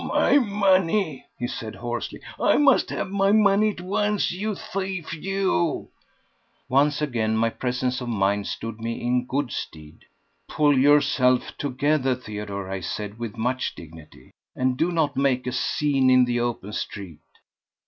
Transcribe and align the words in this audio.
"My 0.03 0.39
money!" 0.39 1.27
he 1.37 1.45
said 1.47 1.75
hoarsely. 1.75 2.21
"I 2.39 2.57
must 2.57 2.89
have 2.89 3.11
my 3.11 3.31
money 3.31 3.69
at 3.69 3.81
once! 3.81 4.31
You 4.31 4.55
thief! 4.55 5.13
You..." 5.13 5.89
Once 6.67 7.03
again 7.03 7.37
my 7.37 7.51
presence 7.51 8.01
of 8.01 8.09
mind 8.09 8.47
stood 8.47 8.79
me 8.79 8.99
in 8.99 9.27
good 9.27 9.51
stead. 9.51 9.99
"Pull 10.47 10.75
yourself 10.75 11.55
together, 11.55 12.15
Theodore," 12.15 12.67
I 12.67 12.79
said 12.79 13.19
with 13.19 13.37
much 13.37 13.75
dignity, 13.75 14.31
"and 14.55 14.75
do 14.75 14.91
not 14.91 15.17
make 15.17 15.45
a 15.45 15.51
scene 15.51 16.09
in 16.09 16.25
the 16.25 16.39
open 16.39 16.73
street." 16.73 17.19